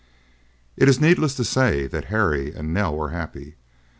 [0.77, 3.53] It is needless to say that Harry and Nell were happy.